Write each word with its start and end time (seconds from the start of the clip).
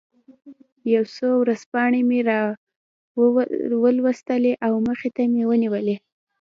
یو 0.93 1.03
څو 1.15 1.27
ورځپاڼې 1.41 2.01
مې 2.09 2.19
را 2.29 2.39
وویستلې 3.97 4.53
او 4.65 4.73
مخې 4.87 5.09
ته 5.15 5.23
مې 5.31 5.43
ونیولې. 5.49 5.95